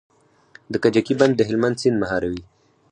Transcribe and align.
د 0.71 0.73
کجکي 0.83 1.13
بند 1.19 1.33
د 1.37 1.41
هلمند 1.49 1.79
سیند 1.81 1.97
مهاروي 2.03 2.41